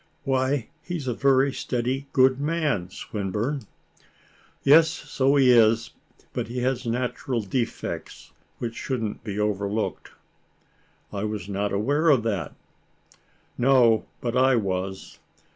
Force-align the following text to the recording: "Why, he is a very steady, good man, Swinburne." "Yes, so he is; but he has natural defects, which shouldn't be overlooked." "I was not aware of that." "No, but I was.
"Why, 0.23 0.67
he 0.81 0.97
is 0.97 1.07
a 1.07 1.13
very 1.13 1.53
steady, 1.53 2.07
good 2.11 2.39
man, 2.41 2.89
Swinburne." 2.89 3.67
"Yes, 4.63 4.89
so 4.89 5.35
he 5.35 5.51
is; 5.51 5.91
but 6.33 6.47
he 6.47 6.61
has 6.61 6.87
natural 6.87 7.43
defects, 7.43 8.31
which 8.57 8.73
shouldn't 8.75 9.23
be 9.23 9.37
overlooked." 9.39 10.09
"I 11.13 11.23
was 11.25 11.47
not 11.47 11.71
aware 11.71 12.09
of 12.09 12.23
that." 12.23 12.55
"No, 13.59 14.07
but 14.21 14.35
I 14.35 14.55
was. 14.55 15.19